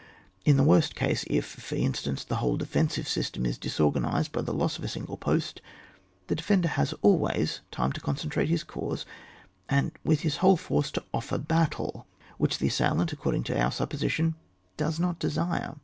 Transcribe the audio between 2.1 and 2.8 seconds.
the whole